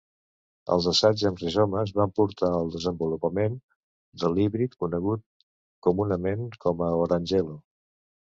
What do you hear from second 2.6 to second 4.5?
desenvolupament de